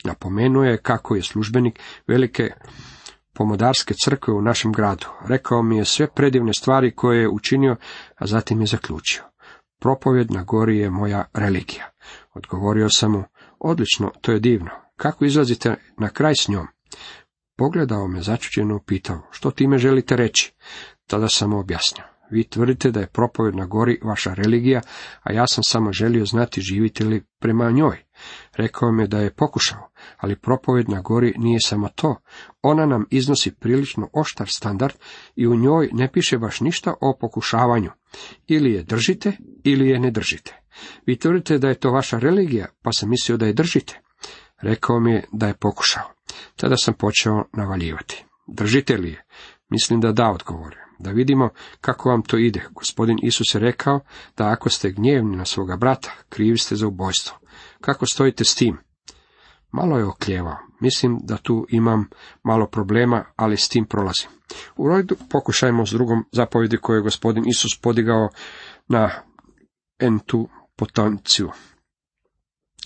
Napomenuo 0.04 0.64
je 0.64 0.76
kako 0.76 1.14
je 1.14 1.22
službenik 1.22 1.80
velike 2.06 2.50
pomodarske 3.34 3.94
crkve 4.04 4.34
u 4.34 4.42
našem 4.42 4.72
gradu. 4.72 5.06
Rekao 5.26 5.62
mi 5.62 5.76
je 5.76 5.84
sve 5.84 6.06
predivne 6.06 6.52
stvari 6.52 6.94
koje 6.94 7.20
je 7.20 7.28
učinio, 7.28 7.76
a 8.16 8.26
zatim 8.26 8.60
je 8.60 8.66
zaključio. 8.66 9.22
Propovjed 9.80 10.30
na 10.30 10.42
gori 10.42 10.78
je 10.78 10.90
moja 10.90 11.24
religija. 11.34 11.90
Odgovorio 12.34 12.90
sam 12.90 13.12
mu, 13.12 13.24
odlično, 13.58 14.10
to 14.20 14.32
je 14.32 14.40
divno. 14.40 14.70
Kako 14.96 15.24
izlazite 15.24 15.74
na 15.98 16.08
kraj 16.08 16.34
s 16.34 16.48
njom? 16.48 16.66
Pogledao 17.56 18.08
me 18.08 18.22
začuđeno 18.22 18.80
pitao, 18.86 19.28
što 19.30 19.50
time 19.50 19.78
želite 19.78 20.16
reći? 20.16 20.54
Tada 21.06 21.28
sam 21.28 21.50
mu 21.50 21.58
objasnio. 21.58 22.04
Vi 22.30 22.44
tvrdite 22.44 22.90
da 22.90 23.00
je 23.00 23.06
propoved 23.06 23.56
na 23.56 23.66
gori 23.66 24.00
vaša 24.02 24.34
religija, 24.34 24.80
a 25.22 25.32
ja 25.32 25.46
sam 25.46 25.64
samo 25.64 25.92
želio 25.92 26.24
znati 26.24 26.60
živite 26.60 27.04
li 27.04 27.24
prema 27.38 27.70
njoj. 27.70 28.04
Rekao 28.56 28.92
mi 28.92 29.02
je 29.02 29.06
da 29.06 29.18
je 29.18 29.34
pokušao, 29.34 29.90
ali 30.16 30.36
propoved 30.36 30.88
na 30.88 31.00
gori 31.00 31.34
nije 31.36 31.58
samo 31.60 31.88
to. 31.88 32.16
Ona 32.62 32.86
nam 32.86 33.06
iznosi 33.10 33.54
prilično 33.54 34.08
oštar 34.12 34.48
standard 34.48 34.94
i 35.36 35.46
u 35.46 35.56
njoj 35.56 35.90
ne 35.92 36.12
piše 36.12 36.38
baš 36.38 36.60
ništa 36.60 36.94
o 37.00 37.16
pokušavanju. 37.20 37.90
Ili 38.46 38.72
je 38.72 38.82
držite, 38.82 39.32
ili 39.64 39.88
je 39.88 40.00
ne 40.00 40.10
držite. 40.10 40.60
Vi 41.06 41.18
tvrdite 41.18 41.58
da 41.58 41.68
je 41.68 41.74
to 41.74 41.90
vaša 41.90 42.18
religija, 42.18 42.66
pa 42.82 42.92
sam 42.92 43.10
mislio 43.10 43.36
da 43.38 43.46
je 43.46 43.52
držite. 43.52 44.00
Rekao 44.62 45.00
mi 45.00 45.12
je 45.12 45.24
da 45.32 45.46
je 45.46 45.54
pokušao. 45.54 46.10
Tada 46.56 46.76
sam 46.76 46.94
počeo 46.94 47.44
navaljivati. 47.52 48.24
Držite 48.46 48.96
li 48.96 49.08
je? 49.08 49.24
Mislim 49.68 50.00
da 50.00 50.12
da, 50.12 50.30
odgovorio. 50.30 50.83
Da 50.98 51.10
vidimo 51.10 51.48
kako 51.80 52.08
vam 52.08 52.22
to 52.22 52.36
ide. 52.36 52.62
Gospodin 52.70 53.18
Isus 53.22 53.54
je 53.54 53.60
rekao 53.60 54.00
da 54.36 54.48
ako 54.48 54.70
ste 54.70 54.90
gnjevni 54.90 55.36
na 55.36 55.44
svoga 55.44 55.76
brata, 55.76 56.10
krivi 56.28 56.58
ste 56.58 56.76
za 56.76 56.86
ubojstvo. 56.86 57.38
Kako 57.80 58.06
stojite 58.06 58.44
s 58.44 58.54
tim? 58.54 58.78
Malo 59.72 59.98
je 59.98 60.04
okljevao. 60.04 60.56
Mislim 60.80 61.18
da 61.22 61.36
tu 61.36 61.66
imam 61.68 62.08
malo 62.42 62.66
problema, 62.66 63.24
ali 63.36 63.56
s 63.56 63.68
tim 63.68 63.84
prolazim. 63.84 64.28
U 64.76 64.88
redu 64.88 65.16
pokušajmo 65.30 65.86
s 65.86 65.90
drugom 65.90 66.24
zapovjedi 66.32 66.76
koju 66.76 66.96
je 66.96 67.02
gospodin 67.02 67.44
Isus 67.48 67.80
podigao 67.80 68.28
na 68.88 69.10
entu 69.98 70.48
potenciju. 70.76 71.50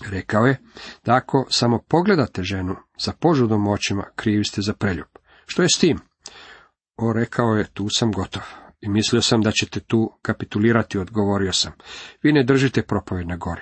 Rekao 0.05 0.45
je 0.45 0.57
da 1.05 1.15
ako 1.15 1.45
samo 1.49 1.79
pogledate 1.87 2.43
ženu 2.43 2.75
za 2.99 3.13
požudom 3.19 3.67
očima, 3.67 4.05
krivi 4.15 4.43
ste 4.43 4.61
za 4.61 4.73
preljub. 4.73 5.07
Što 5.45 5.61
je 5.61 5.69
s 5.69 5.79
tim? 5.79 5.99
O, 7.01 7.13
rekao 7.13 7.55
je, 7.55 7.65
tu 7.73 7.87
sam 7.89 8.11
gotov. 8.11 8.43
I 8.81 8.89
mislio 8.89 9.21
sam 9.21 9.41
da 9.41 9.51
ćete 9.51 9.79
tu 9.79 10.11
kapitulirati, 10.21 10.97
odgovorio 10.97 11.53
sam. 11.53 11.71
Vi 12.23 12.31
ne 12.31 12.43
držite 12.43 12.81
propoved 12.81 13.27
na 13.27 13.35
gori. 13.35 13.61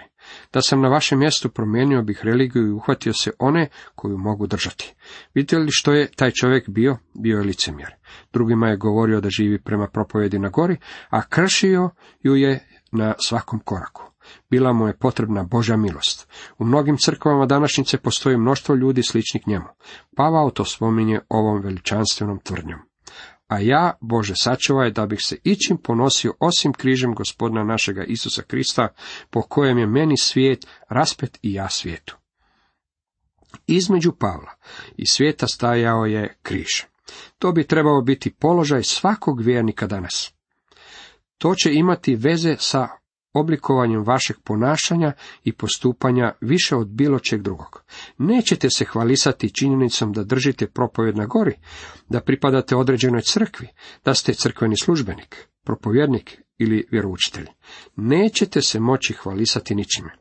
Da 0.53 0.62
sam 0.62 0.82
na 0.82 0.88
vašem 0.88 1.20
mjestu 1.20 1.50
promijenio 1.50 2.01
bih 2.01 2.20
religiju 2.24 2.67
i 2.67 2.72
uhvatio 2.72 3.13
se 3.13 3.32
one 3.39 3.70
koju 3.96 4.17
mogu 4.17 4.48
držati. 4.48 4.96
Vidite 5.34 5.58
li 5.58 5.67
što 5.72 5.94
je 5.94 6.12
taj 6.12 6.32
čovjek 6.32 6.70
bio? 6.70 6.98
Bio 7.13 7.38
je 7.38 7.44
licemjer. 7.44 7.96
Drugima 8.34 8.67
je 8.67 8.77
govorio 8.77 9.22
da 9.22 9.29
živi 9.29 9.62
prema 9.62 9.88
propovedi 9.88 10.39
na 10.39 10.50
gori, 10.50 10.77
a 11.10 11.22
kršio 11.22 11.89
ju 12.22 12.36
je 12.36 12.67
na 12.91 13.13
svakom 13.27 13.60
koraku. 13.60 14.03
Bila 14.50 14.74
mu 14.74 14.88
je 14.88 14.98
potrebna 14.98 15.44
Božja 15.44 15.77
milost. 15.77 16.29
U 16.58 16.65
mnogim 16.65 16.98
crkvama 16.98 17.46
današnjice 17.46 17.98
postoji 17.98 18.38
mnoštvo 18.38 18.75
ljudi 18.75 19.03
sličnih 19.03 19.48
njemu. 19.48 19.67
Pavao 20.15 20.50
to 20.50 20.65
spominje 20.65 21.20
ovom 21.29 21.62
veličanstvenom 21.62 22.39
tvrdnjom. 22.39 22.79
A 23.47 23.59
ja, 23.59 23.97
Bože, 24.01 24.33
sačuvaj 24.35 24.91
da 24.91 25.05
bih 25.05 25.19
se 25.21 25.37
ičim 25.43 25.77
ponosio 25.77 26.33
osim 26.39 26.73
križem 26.73 27.15
gospodina 27.15 27.63
našega 27.63 28.03
Isusa 28.03 28.41
Krista, 28.41 28.87
po 29.29 29.41
kojem 29.41 29.77
je 29.77 29.87
meni 29.87 30.17
svijet 30.17 30.67
raspet 30.89 31.39
i 31.41 31.53
ja 31.53 31.69
svijetu. 31.69 32.17
Između 33.67 34.11
Pavla 34.11 34.51
i 34.97 35.07
svijeta 35.07 35.47
stajao 35.47 36.05
je 36.05 36.37
križ. 36.41 36.83
To 37.39 37.51
bi 37.51 37.67
trebao 37.67 38.01
biti 38.01 38.33
položaj 38.33 38.83
svakog 38.83 39.41
vjernika 39.41 39.87
danas. 39.87 40.33
To 41.37 41.55
će 41.55 41.73
imati 41.73 42.15
veze 42.15 42.55
sa 42.59 42.87
oblikovanjem 43.34 44.03
vašeg 44.03 44.38
ponašanja 44.43 45.13
i 45.43 45.53
postupanja 45.53 46.34
više 46.41 46.75
od 46.75 46.88
bilo 46.88 47.19
čeg 47.19 47.41
drugog. 47.41 47.84
Nećete 48.17 48.69
se 48.69 48.86
hvalisati 48.86 49.53
činjenicom 49.53 50.13
da 50.13 50.24
držite 50.24 50.67
propovjed 50.67 51.17
na 51.17 51.25
gori, 51.25 51.53
da 52.10 52.22
pripadate 52.22 52.75
određenoj 52.75 53.22
crkvi, 53.22 53.67
da 54.05 54.13
ste 54.13 54.34
crkveni 54.34 54.75
službenik, 54.77 55.48
propovjednik 55.63 56.41
ili 56.57 56.88
vjeroučitelj. 56.91 57.48
Nećete 57.96 58.62
se 58.62 58.79
moći 58.79 59.13
hvalisati 59.13 59.75
ničime. 59.75 60.12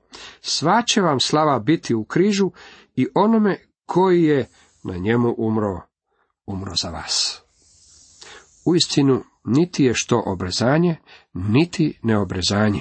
Sva 0.40 0.82
će 0.82 1.00
vam 1.00 1.20
slava 1.20 1.58
biti 1.58 1.94
u 1.94 2.04
križu 2.04 2.50
i 2.96 3.06
onome 3.14 3.58
koji 3.86 4.22
je 4.22 4.48
na 4.84 4.96
njemu 4.96 5.34
umro, 5.38 5.80
umro 6.46 6.74
za 6.74 6.90
vas. 6.90 7.42
Uistinu, 8.64 9.22
niti 9.44 9.84
je 9.84 9.94
što 9.94 10.22
obrezanje, 10.26 10.96
niti 11.34 11.98
neobrezanje 12.02 12.80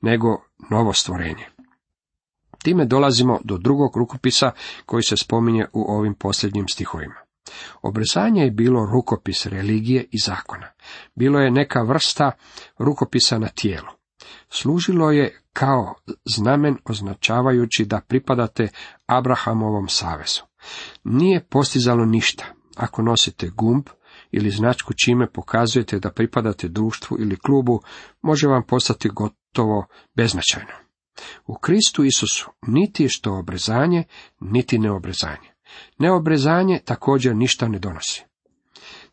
nego 0.00 0.42
novo 0.70 0.92
stvorenje. 0.92 1.46
Time 2.62 2.84
dolazimo 2.84 3.38
do 3.44 3.58
drugog 3.58 3.96
rukopisa 3.96 4.50
koji 4.86 5.02
se 5.02 5.16
spominje 5.16 5.66
u 5.72 5.84
ovim 5.92 6.14
posljednjim 6.14 6.68
stihovima. 6.68 7.14
Obrezanje 7.82 8.42
je 8.42 8.50
bilo 8.50 8.86
rukopis 8.86 9.46
religije 9.46 10.06
i 10.10 10.18
zakona. 10.18 10.66
Bilo 11.14 11.40
je 11.40 11.50
neka 11.50 11.82
vrsta 11.82 12.32
rukopisa 12.78 13.38
na 13.38 13.48
tijelu. 13.48 13.88
Služilo 14.48 15.10
je 15.10 15.42
kao 15.52 15.94
znamen 16.36 16.76
označavajući 16.84 17.84
da 17.84 18.00
pripadate 18.08 18.68
Abrahamovom 19.06 19.88
savezu. 19.88 20.42
Nije 21.04 21.44
postizalo 21.44 22.04
ništa 22.04 22.44
ako 22.76 23.02
nosite 23.02 23.50
gumb 23.54 23.84
ili 24.30 24.50
značku 24.50 24.92
čime 25.04 25.32
pokazujete 25.32 25.98
da 25.98 26.10
pripadate 26.10 26.68
društvu 26.68 27.16
ili 27.20 27.36
klubu, 27.36 27.82
može 28.22 28.48
vam 28.48 28.62
postati 28.66 29.08
gotovo 29.08 29.39
beznačajno. 30.14 30.72
U 31.46 31.54
Kristu 31.54 32.04
Isusu 32.04 32.50
niti 32.66 33.08
što 33.08 33.38
obrezanje, 33.38 34.04
niti 34.40 34.78
neobrezanje. 34.78 35.50
Neobrezanje 35.98 36.80
također 36.84 37.36
ništa 37.36 37.68
ne 37.68 37.78
donosi. 37.78 38.24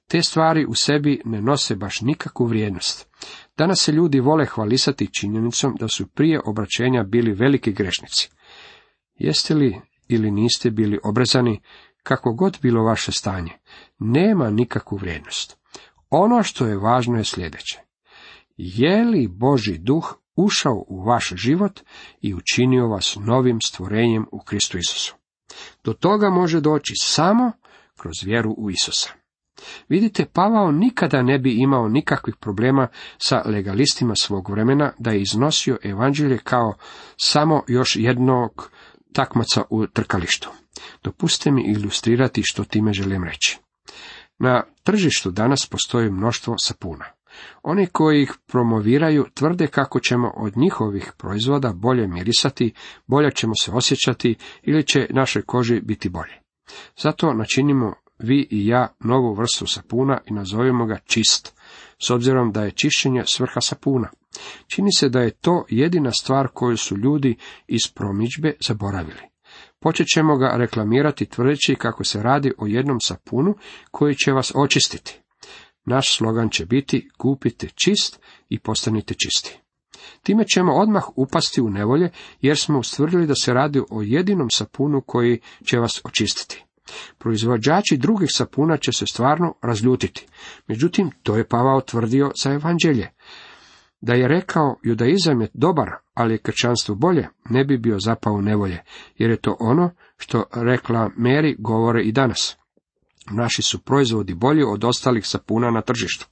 Te 0.08 0.22
stvari 0.22 0.66
u 0.66 0.74
sebi 0.74 1.22
ne 1.26 1.42
nose 1.42 1.76
baš 1.76 2.02
nikakvu 2.02 2.46
vrijednost. 2.46 3.08
Danas 3.58 3.80
se 3.80 3.92
ljudi 3.92 4.20
vole 4.20 4.46
hvalisati 4.46 5.14
činjenicom 5.14 5.76
da 5.80 5.88
su 5.88 6.08
prije 6.08 6.42
obraćenja 6.46 7.04
bili 7.04 7.34
veliki 7.34 7.72
grešnici. 7.72 8.30
Jeste 9.16 9.54
li 9.54 9.82
ili 10.08 10.32
niste 10.32 10.72
bili 10.72 11.00
obrezani, 11.04 11.62
kako 12.04 12.34
god 12.34 12.58
bilo 12.62 12.84
vaše 12.84 13.12
stanje, 13.12 13.52
nema 14.00 14.50
nikakvu 14.50 14.98
vrijednost. 14.98 15.58
Ono 16.10 16.44
što 16.44 16.66
je 16.66 16.78
važno 16.78 17.18
je 17.18 17.24
sljedeće. 17.24 17.80
Je 18.58 19.04
li 19.04 19.28
Boži 19.28 19.78
duh 19.78 20.14
ušao 20.38 20.86
u 20.88 21.04
vaš 21.04 21.34
život 21.36 21.80
i 22.22 22.34
učinio 22.34 22.88
vas 22.88 23.18
novim 23.26 23.62
stvorenjem 23.62 24.26
u 24.32 24.40
Kristu 24.40 24.78
Isusu? 24.78 25.16
Do 25.84 25.94
toga 25.94 26.30
može 26.30 26.62
doći 26.62 26.94
samo 27.02 27.52
kroz 27.98 28.14
vjeru 28.26 28.56
u 28.58 28.70
Isusa. 28.72 29.10
Vidite, 29.90 30.26
Pavao 30.26 30.72
nikada 30.72 31.22
ne 31.22 31.40
bi 31.40 31.54
imao 31.54 31.88
nikakvih 31.88 32.36
problema 32.36 32.88
sa 33.18 33.42
legalistima 33.46 34.16
svog 34.16 34.50
vremena 34.50 34.94
da 35.00 35.12
je 35.12 35.22
iznosio 35.22 35.78
evanđelje 35.84 36.38
kao 36.38 36.74
samo 37.18 37.64
još 37.68 37.96
jednog 37.96 38.72
takmaca 39.14 39.64
u 39.70 39.88
trkalištu. 39.88 40.50
Dopustite 41.04 41.52
mi 41.52 41.72
ilustrirati 41.72 42.42
što 42.46 42.64
time 42.64 42.94
želim 42.94 43.24
reći. 43.24 43.58
Na 44.40 44.64
tržištu 44.84 45.32
danas 45.32 45.66
postoji 45.66 46.12
mnoštvo 46.12 46.56
sapuna. 46.64 47.06
Oni 47.64 47.88
koji 47.88 48.22
ih 48.22 48.34
promoviraju 48.48 49.26
tvrde 49.34 49.68
kako 49.68 50.00
ćemo 50.00 50.32
od 50.38 50.58
njihovih 50.58 51.12
proizvoda 51.18 51.74
bolje 51.74 52.08
mirisati, 52.08 52.74
bolje 53.08 53.32
ćemo 53.32 53.54
se 53.62 53.72
osjećati 53.72 54.36
ili 54.62 54.84
će 54.84 55.08
našoj 55.10 55.42
koži 55.42 55.82
biti 55.82 56.10
bolje. 56.10 56.34
Zato 56.98 57.34
načinimo 57.34 57.94
vi 58.20 58.48
i 58.52 58.68
ja 58.68 58.88
novu 59.00 59.34
vrstu 59.34 59.68
sapuna 59.68 60.20
i 60.26 60.34
nazovemo 60.34 60.86
ga 60.86 61.00
čist, 61.06 61.56
s 62.02 62.10
obzirom 62.10 62.52
da 62.52 62.64
je 62.64 62.72
čišćenje 62.72 63.24
svrha 63.26 63.62
sapuna. 63.62 64.10
Čini 64.68 64.90
se 64.98 65.10
da 65.10 65.22
je 65.22 65.32
to 65.32 65.66
jedina 65.70 66.12
stvar 66.12 66.48
koju 66.54 66.78
su 66.78 66.98
ljudi 66.98 67.36
iz 67.68 67.82
promičbe 67.96 68.54
zaboravili. 68.60 69.22
Počet 69.80 70.08
ćemo 70.14 70.38
ga 70.38 70.54
reklamirati 70.58 71.26
tvrdeći 71.26 71.76
kako 71.76 72.04
se 72.04 72.24
radi 72.24 72.54
o 72.58 72.68
jednom 72.68 73.00
sapunu 73.02 73.56
koji 73.92 74.16
će 74.16 74.32
vas 74.32 74.52
očistiti. 74.56 75.22
Naš 75.88 76.18
slogan 76.18 76.50
će 76.50 76.66
biti 76.66 77.10
kupite 77.18 77.68
čist 77.76 78.20
i 78.50 78.60
postanite 78.60 79.14
čisti. 79.14 79.60
Time 80.24 80.44
ćemo 80.48 80.74
odmah 80.74 81.04
upasti 81.16 81.62
u 81.62 81.70
nevolje 81.70 82.10
jer 82.42 82.58
smo 82.58 82.80
ustvrdili 82.80 83.28
da 83.28 83.36
se 83.36 83.54
radi 83.54 83.82
o 83.90 84.02
jedinom 84.02 84.50
sapunu 84.50 85.02
koji 85.02 85.40
će 85.66 85.78
vas 85.78 86.02
očistiti. 86.04 86.66
Proizvođači 87.18 87.98
drugih 87.98 88.30
sapuna 88.32 88.78
će 88.78 88.92
se 88.92 89.06
stvarno 89.06 89.54
razljutiti. 89.62 90.28
Međutim, 90.68 91.12
to 91.24 91.38
je 91.38 91.48
Pavao 91.48 91.82
tvrdio 91.82 92.32
za 92.44 92.52
evanđelje. 92.52 93.10
Da 94.02 94.14
je 94.14 94.28
rekao 94.28 94.76
judaizam 94.84 95.42
je 95.42 95.50
dobar, 95.54 95.90
ali 96.14 96.34
je 96.34 96.38
kršćanstvo 96.38 96.96
bolje, 96.96 97.28
ne 97.50 97.66
bi 97.66 97.78
bio 97.78 98.00
zapao 98.00 98.34
u 98.34 98.42
nevolje, 98.42 98.84
jer 99.18 99.30
je 99.30 99.42
to 99.42 99.58
ono 99.60 99.92
što 100.18 100.44
rekla 100.54 101.10
Meri 101.18 101.56
govore 101.60 102.04
i 102.04 102.12
danas. 102.12 102.58
Naši 103.32 103.62
su 103.62 103.80
proizvodi 103.80 104.34
bolji 104.34 104.64
od 104.64 104.84
ostalih 104.84 105.28
sapuna 105.28 105.72
na 105.72 105.82
tržištu. 105.82 106.26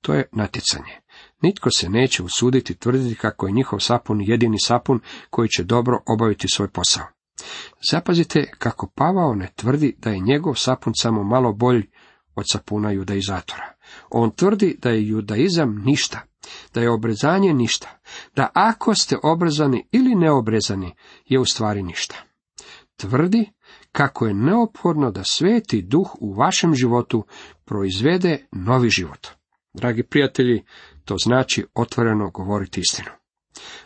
To 0.00 0.14
je 0.14 0.28
natjecanje. 0.32 1.00
Nitko 1.42 1.70
se 1.70 1.88
neće 1.88 2.22
usuditi 2.22 2.74
tvrditi 2.74 3.14
kako 3.14 3.46
je 3.46 3.52
njihov 3.52 3.78
sapun 3.78 4.20
jedini 4.20 4.56
sapun 4.58 5.00
koji 5.30 5.48
će 5.48 5.64
dobro 5.64 5.98
obaviti 6.06 6.48
svoj 6.48 6.68
posao. 6.68 7.06
Zapazite 7.90 8.50
kako 8.58 8.92
Pavao 8.94 9.34
ne 9.34 9.52
tvrdi 9.56 9.96
da 9.98 10.10
je 10.10 10.18
njegov 10.18 10.54
sapun 10.54 10.92
samo 10.96 11.24
malo 11.24 11.52
bolji 11.52 11.90
od 12.34 12.44
sapuna 12.52 12.90
judaizatora. 12.90 13.72
On 14.10 14.30
tvrdi 14.30 14.78
da 14.82 14.90
je 14.90 15.08
judaizam 15.08 15.82
ništa, 15.84 16.20
da 16.74 16.80
je 16.80 16.90
obrezanje 16.90 17.54
ništa, 17.54 18.00
da 18.36 18.50
ako 18.54 18.94
ste 18.94 19.16
obrezani 19.22 19.88
ili 19.92 20.14
neobrezani 20.14 20.94
je 21.26 21.40
u 21.40 21.44
stvari 21.44 21.82
ništa. 21.82 22.16
Tvrdi 22.96 23.52
kako 23.92 24.26
je 24.26 24.34
neophodno 24.34 25.10
da 25.10 25.24
sveti 25.24 25.82
duh 25.82 26.16
u 26.20 26.34
vašem 26.34 26.74
životu 26.74 27.24
proizvede 27.64 28.46
novi 28.52 28.88
život. 28.88 29.26
Dragi 29.74 30.02
prijatelji, 30.02 30.64
to 31.04 31.16
znači 31.24 31.66
otvoreno 31.74 32.30
govoriti 32.30 32.80
istinu. 32.80 33.10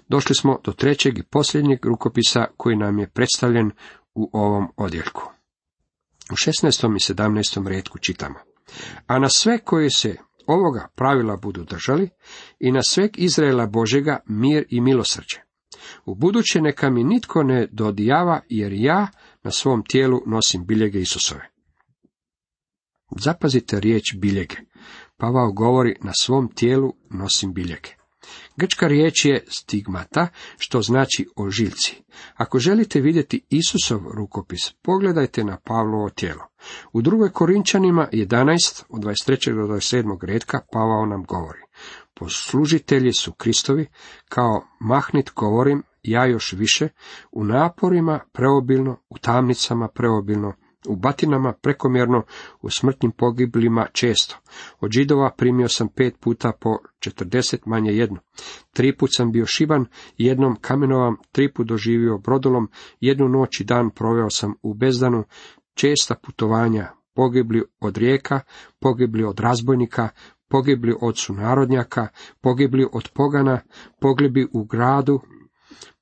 Došli 0.09 0.35
smo 0.35 0.59
do 0.65 0.73
trećeg 0.73 1.19
i 1.19 1.23
posljednjeg 1.23 1.87
rukopisa 1.87 2.47
koji 2.57 2.77
nam 2.77 2.99
je 2.99 3.11
predstavljen 3.11 3.71
u 4.15 4.31
ovom 4.33 4.69
odjeljku. 4.77 5.23
U 6.31 6.35
16. 6.35 6.67
i 6.67 7.15
17. 7.15 7.67
redku 7.69 7.99
čitamo. 7.99 8.39
A 9.07 9.19
na 9.19 9.29
sve 9.29 9.59
koje 9.59 9.91
se 9.91 10.17
ovoga 10.47 10.89
pravila 10.97 11.37
budu 11.37 11.65
držali 11.65 12.11
i 12.61 12.73
na 12.73 12.83
sveg 12.83 13.11
Izraela 13.15 13.67
Božega 13.67 14.21
mir 14.27 14.65
i 14.69 14.81
milosrđe. 14.81 15.41
U 16.05 16.15
buduće 16.15 16.61
neka 16.61 16.91
mi 16.91 17.05
nitko 17.05 17.43
ne 17.43 17.67
dodijava, 17.73 18.41
jer 18.49 18.73
ja 18.73 19.09
na 19.45 19.51
svom 19.51 19.85
tijelu 19.89 20.23
nosim 20.27 20.67
biljege 20.67 21.01
Isusove. 21.01 21.51
Zapazite 23.19 23.81
riječ 23.81 24.03
biljege. 24.17 24.57
Pavao 25.17 25.53
govori 25.53 25.97
na 26.03 26.13
svom 26.21 26.49
tijelu 26.55 26.95
nosim 27.11 27.55
biljege. 27.55 27.91
Grčka 28.57 28.87
riječ 28.87 29.25
je 29.25 29.45
stigmata, 29.49 30.29
što 30.59 30.83
znači 30.83 31.27
ožiljci. 31.37 32.03
Ako 32.35 32.59
želite 32.59 33.01
vidjeti 33.01 33.47
Isusov 33.51 34.01
rukopis, 34.13 34.73
pogledajte 34.83 35.45
na 35.45 35.59
Pavlovo 35.65 36.11
tijelo. 36.11 36.47
U 36.93 37.03
drugoj 37.03 37.33
Korinčanima 37.33 38.09
11, 38.13 38.83
od 38.89 39.03
23. 39.03 39.55
do 39.55 39.75
27. 39.75 40.27
redka, 40.27 40.61
Pavao 40.73 41.07
nam 41.07 41.25
govori. 41.25 41.61
Poslužitelji 42.15 43.13
su 43.13 43.33
Kristovi, 43.33 43.87
kao 44.29 44.67
mahnit 44.81 45.31
govorim, 45.37 45.83
ja 46.05 46.27
još 46.27 46.53
više, 46.53 46.89
u 47.33 47.45
naporima 47.45 48.21
preobilno, 48.33 48.97
u 49.11 49.19
tamnicama 49.19 49.89
preobilno, 49.89 50.53
u 50.89 50.97
batinama 50.97 51.53
prekomjerno, 51.53 52.23
u 52.63 52.71
smrtnim 52.71 53.13
pogiblima 53.13 53.87
često. 53.93 54.37
Od 54.81 54.91
židova 54.91 55.31
primio 55.37 55.69
sam 55.69 55.89
pet 55.89 56.15
puta 56.21 56.53
po 56.61 56.79
četrdeset 56.99 57.67
manje 57.67 57.93
jedno. 57.93 58.19
Tri 58.73 58.97
put 58.97 59.11
sam 59.13 59.33
bio 59.33 59.47
šiban, 59.47 59.87
jednom 60.17 60.57
kamenovam, 60.61 61.17
tri 61.33 61.53
put 61.53 61.67
doživio 61.67 62.19
brodolom, 62.19 62.69
jednu 63.01 63.29
noć 63.29 63.61
i 63.61 63.65
dan 63.65 63.91
proveo 63.91 64.31
sam 64.31 64.55
u 64.63 64.75
bezdanu, 64.75 65.25
česta 65.75 66.15
putovanja, 66.15 66.91
pogibli 67.15 67.65
od 67.81 67.97
rijeka, 67.97 68.41
pogibli 68.81 69.25
od 69.25 69.41
razbojnika, 69.41 70.09
pogibli 70.49 70.95
od 71.01 71.19
sunarodnjaka, 71.19 72.09
pogibli 72.41 72.87
od 72.93 73.09
pogana, 73.15 73.61
pogibli 74.01 74.49
u 74.53 74.65
gradu, 74.65 75.21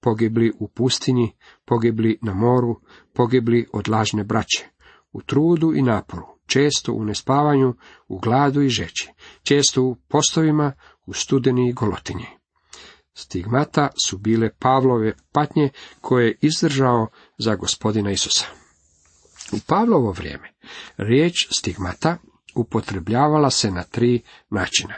pogibli 0.01 0.53
u 0.59 0.69
pustinji, 0.69 1.33
pogibli 1.65 2.19
na 2.23 2.35
moru, 2.35 2.81
pogibli 3.13 3.67
od 3.73 3.89
lažne 3.89 4.25
braće, 4.25 4.69
u 5.13 5.23
trudu 5.23 5.73
i 5.75 5.83
naporu, 5.83 6.27
često 6.47 6.93
u 6.93 7.05
nespavanju, 7.05 7.75
u 8.09 8.19
gladu 8.19 8.63
i 8.63 8.69
žeći, 8.69 9.13
često 9.43 9.83
u 9.83 9.97
postovima, 10.09 10.73
u 11.07 11.13
studeni 11.13 11.69
i 11.69 11.73
golotinji. 11.73 12.27
Stigmata 13.15 13.89
su 14.07 14.19
bile 14.19 14.51
Pavlove 14.59 15.13
patnje 15.33 15.71
koje 16.01 16.27
je 16.27 16.39
izdržao 16.41 17.07
za 17.39 17.55
gospodina 17.55 18.11
Isusa. 18.11 18.47
U 19.53 19.57
Pavlovo 19.67 20.13
vrijeme 20.13 20.53
riječ 20.97 21.49
stigmata 21.51 22.17
upotrebljavala 22.55 23.51
se 23.51 23.71
na 23.71 23.83
tri 23.83 24.23
načina. 24.51 24.95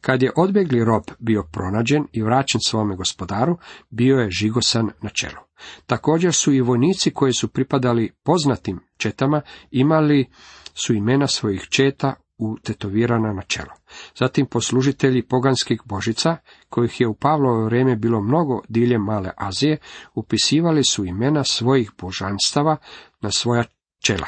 Kad 0.00 0.22
je 0.22 0.32
odbjegli 0.36 0.84
rob 0.84 1.02
bio 1.18 1.44
pronađen 1.52 2.06
i 2.12 2.22
vraćen 2.22 2.60
svome 2.66 2.96
gospodaru, 2.96 3.58
bio 3.90 4.16
je 4.16 4.30
žigosan 4.30 4.90
na 5.02 5.08
čelu. 5.08 5.42
Također 5.86 6.32
su 6.32 6.52
i 6.52 6.60
vojnici 6.60 7.10
koji 7.10 7.32
su 7.32 7.48
pripadali 7.48 8.12
poznatim 8.22 8.80
četama 8.96 9.42
imali 9.70 10.26
su 10.74 10.94
imena 10.94 11.26
svojih 11.26 11.60
četa 11.70 12.14
utetovirana 12.38 13.32
na 13.32 13.42
čelo. 13.42 13.72
Zatim 14.18 14.46
poslužitelji 14.46 15.22
poganskih 15.22 15.80
božica, 15.84 16.36
kojih 16.68 17.00
je 17.00 17.08
u 17.08 17.14
Pavlovo 17.14 17.64
vrijeme 17.64 17.96
bilo 17.96 18.20
mnogo 18.20 18.62
diljem 18.68 19.02
Male 19.02 19.30
Azije, 19.36 19.78
upisivali 20.14 20.84
su 20.84 21.04
imena 21.04 21.44
svojih 21.44 21.90
božanstava 22.00 22.76
na 23.20 23.30
svoja 23.30 23.64
čela. 24.02 24.26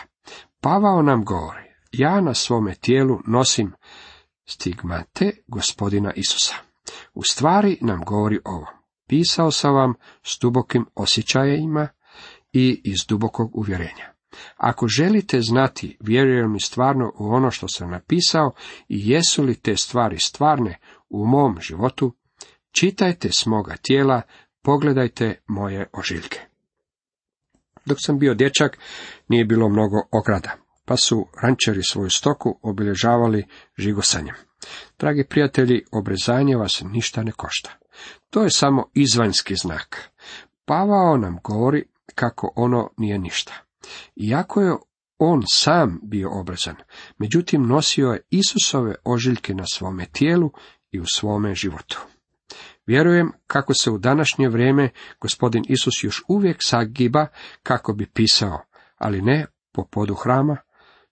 Pavao 0.61 1.02
nam 1.02 1.24
govori, 1.24 1.62
ja 1.92 2.20
na 2.20 2.35
svome 2.35 2.74
tijelu 2.74 3.20
nosim 3.26 3.72
stigmate 4.52 5.32
gospodina 5.46 6.12
Isusa. 6.16 6.54
U 7.14 7.22
stvari 7.22 7.78
nam 7.80 8.04
govori 8.04 8.38
ovo. 8.44 8.66
Pisao 9.08 9.50
sam 9.50 9.74
vam 9.74 9.94
s 10.22 10.38
dubokim 10.40 10.86
osjećajima 10.94 11.88
i 12.52 12.80
iz 12.84 12.98
dubokog 13.08 13.56
uvjerenja. 13.56 14.12
Ako 14.56 14.88
želite 14.88 15.40
znati, 15.40 15.96
vjerujem 16.00 16.52
li 16.52 16.60
stvarno 16.60 17.12
u 17.18 17.28
ono 17.28 17.50
što 17.50 17.68
sam 17.68 17.90
napisao 17.90 18.52
i 18.88 19.10
jesu 19.10 19.42
li 19.42 19.54
te 19.54 19.76
stvari 19.76 20.18
stvarne 20.18 20.78
u 21.10 21.26
mom 21.26 21.60
životu, 21.60 22.14
čitajte 22.72 23.32
s 23.32 23.46
moga 23.46 23.76
tijela, 23.82 24.22
pogledajte 24.62 25.40
moje 25.46 25.88
ožiljke. 25.92 26.40
Dok 27.84 27.98
sam 28.00 28.18
bio 28.18 28.34
dječak, 28.34 28.78
nije 29.28 29.44
bilo 29.44 29.68
mnogo 29.68 29.96
ograda 30.12 30.62
pa 30.92 30.96
su 30.96 31.26
rančeri 31.42 31.83
svoju 31.83 32.11
stoku 32.11 32.59
obilježavali 32.62 33.46
žigosanjem. 33.78 34.35
Dragi 34.98 35.24
prijatelji, 35.31 35.85
obrezanje 35.92 36.57
vas 36.57 36.83
ništa 36.85 37.22
ne 37.22 37.33
košta. 37.33 37.70
To 38.31 38.42
je 38.42 38.50
samo 38.50 38.90
izvanjski 38.94 39.55
znak. 39.55 40.11
Pavao 40.64 41.16
nam 41.16 41.38
govori 41.44 41.85
kako 42.14 42.52
ono 42.57 42.90
nije 42.96 43.18
ništa. 43.18 43.52
Iako 44.16 44.61
je 44.61 44.76
on 45.18 45.42
sam 45.52 46.00
bio 46.02 46.40
obrezan, 46.40 46.76
međutim 47.18 47.66
nosio 47.66 48.09
je 48.09 48.22
Isusove 48.31 48.94
ožiljke 49.05 49.55
na 49.55 49.64
svome 49.72 50.07
tijelu 50.12 50.50
i 50.90 51.00
u 51.00 51.05
svome 51.07 51.55
životu. 51.55 52.00
Vjerujem 52.87 53.33
kako 53.46 53.74
se 53.74 53.90
u 53.90 53.98
današnje 53.98 54.48
vrijeme 54.48 54.90
gospodin 55.20 55.64
Isus 55.68 56.05
još 56.05 56.22
uvijek 56.28 56.57
sagiba 56.61 57.26
kako 57.62 57.92
bi 57.92 58.07
pisao, 58.07 58.61
ali 58.98 59.22
ne 59.22 59.46
po 59.72 59.85
podu 59.90 60.14
hrama, 60.14 60.57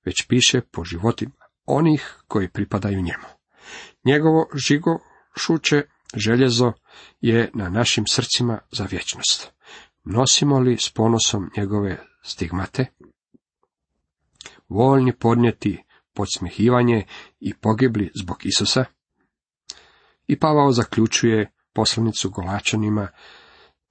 već 0.04 0.26
piše 0.28 0.60
po 0.60 0.84
životima 0.84 1.32
onih 1.66 2.22
koji 2.28 2.48
pripadaju 2.48 3.02
njemu. 3.02 3.26
Njegovo 4.04 4.48
žigo 4.68 4.98
šuće 5.38 5.82
željezo 6.14 6.72
je 7.20 7.50
na 7.54 7.68
našim 7.68 8.06
srcima 8.06 8.58
za 8.72 8.84
vječnost. 8.84 9.52
Nosimo 10.04 10.58
li 10.58 10.76
s 10.76 10.90
ponosom 10.90 11.50
njegove 11.56 11.98
stigmate? 12.22 12.86
Voljni 14.68 15.12
podnijeti 15.12 15.84
podsmihivanje 16.14 17.06
i 17.40 17.54
pogibli 17.54 18.10
zbog 18.14 18.46
Isusa? 18.46 18.84
I 20.26 20.38
Pavao 20.38 20.72
zaključuje 20.72 21.52
poslanicu 21.72 22.30
Golačanima 22.30 23.08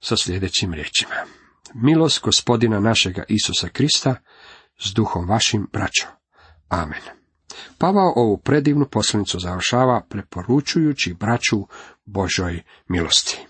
sa 0.00 0.16
sljedećim 0.16 0.74
riječima. 0.74 1.14
Milost 1.74 2.22
gospodina 2.22 2.80
našega 2.80 3.24
Isusa 3.28 3.68
Krista 3.68 4.16
s 4.80 4.92
duhom 4.94 5.28
vašim, 5.28 5.66
braćo. 5.72 6.06
Amen. 6.68 7.02
Pavao 7.78 8.12
ovu 8.16 8.38
predivnu 8.38 8.86
poslanicu 8.86 9.38
završava 9.38 10.00
preporučujući 10.08 11.14
braću 11.14 11.66
Božoj 12.04 12.62
milosti. 12.88 13.46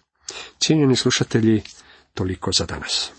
Cijenjeni 0.58 0.96
slušatelji, 0.96 1.62
toliko 2.14 2.52
za 2.52 2.66
danas. 2.66 3.12